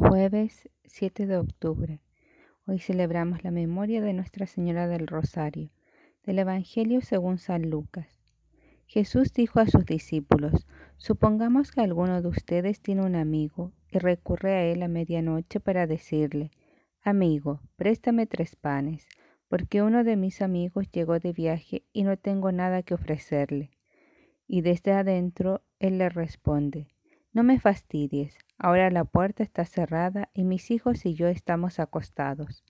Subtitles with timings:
[0.00, 2.00] Jueves 7 de octubre.
[2.66, 5.70] Hoy celebramos la memoria de Nuestra Señora del Rosario,
[6.24, 8.06] del Evangelio según San Lucas.
[8.86, 14.52] Jesús dijo a sus discípulos, supongamos que alguno de ustedes tiene un amigo y recurre
[14.52, 16.52] a él a medianoche para decirle,
[17.02, 19.08] amigo, préstame tres panes,
[19.48, 23.72] porque uno de mis amigos llegó de viaje y no tengo nada que ofrecerle.
[24.46, 26.86] Y desde adentro él le responde,
[27.32, 32.64] no me fastidies, ahora la puerta está cerrada y mis hijos y yo estamos acostados.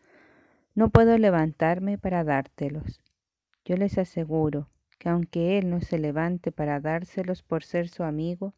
[0.74, 3.00] No puedo levantarme para dártelos.
[3.64, 8.54] Yo les aseguro que aunque Él no se levante para dárselos por ser su amigo,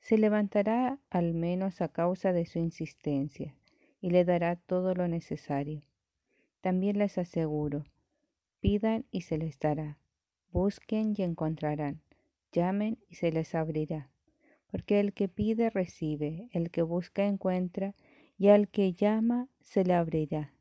[0.00, 3.56] se levantará al menos a causa de su insistencia
[4.00, 5.82] y le dará todo lo necesario.
[6.60, 7.84] También les aseguro,
[8.60, 9.98] pidan y se les dará,
[10.52, 12.02] busquen y encontrarán,
[12.52, 14.10] llamen y se les abrirá
[14.74, 17.94] porque el que pide recibe, el que busca encuentra,
[18.36, 20.52] y al que llama se le abrirá.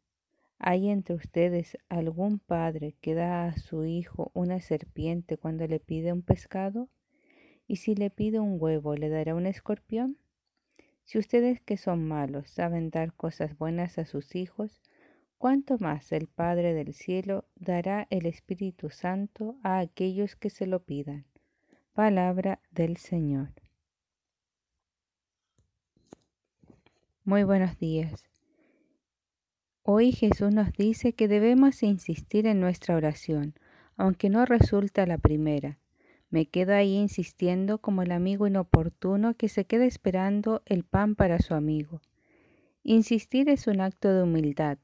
[0.60, 6.14] ¿Hay entre ustedes algún padre que da a su hijo una serpiente cuando le pide
[6.14, 6.90] un pescado?
[7.66, 10.20] ¿Y si le pide un huevo, le dará un escorpión?
[11.06, 14.80] Si ustedes que son malos saben dar cosas buenas a sus hijos,
[15.40, 20.84] ¿cuánto más el Padre del cielo dará el Espíritu Santo a aquellos que se lo
[20.84, 21.26] pidan?
[21.96, 23.63] Palabra del Señor.
[27.26, 28.26] Muy buenos días.
[29.82, 33.54] Hoy Jesús nos dice que debemos insistir en nuestra oración,
[33.96, 35.80] aunque no resulta la primera.
[36.30, 41.40] Me quedo ahí insistiendo como el amigo inoportuno que se queda esperando el pan para
[41.40, 42.02] su amigo.
[42.84, 44.78] Insistir es un acto de humildad,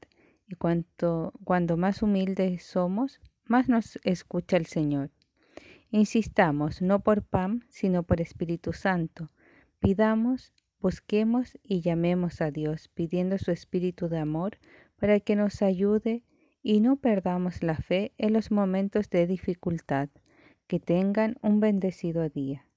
[0.48, 5.10] y cuanto, cuando más humildes somos, más nos escucha el Señor.
[5.90, 9.30] Insistamos no por pan, sino por Espíritu Santo.
[9.78, 14.58] Pidamos Busquemos y llamemos a Dios pidiendo su espíritu de amor
[14.98, 16.24] para que nos ayude
[16.62, 20.08] y no perdamos la fe en los momentos de dificultad.
[20.66, 22.69] Que tengan un bendecido día.